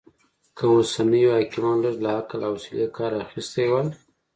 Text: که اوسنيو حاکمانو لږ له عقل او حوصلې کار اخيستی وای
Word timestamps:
که 0.57 0.63
اوسنيو 0.73 1.31
حاکمانو 1.37 1.83
لږ 1.85 1.95
له 2.03 2.09
عقل 2.19 2.39
او 2.47 2.53
حوصلې 2.57 2.87
کار 2.97 3.11
اخيستی 3.25 3.65
وای 3.69 3.87